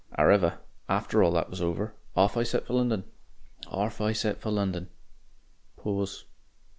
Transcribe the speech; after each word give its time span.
"Ar'ever 0.17 0.57
after 0.89 1.21
all 1.21 1.31
that 1.33 1.51
was 1.51 1.61
over, 1.61 1.93
off 2.15 2.35
I 2.35 2.41
set 2.41 2.65
for 2.65 2.73
London.... 2.73 3.03
Orf 3.69 4.01
I 4.01 4.13
set 4.13 4.41
for 4.41 4.49
London." 4.49 4.89
Pause. 5.77 6.25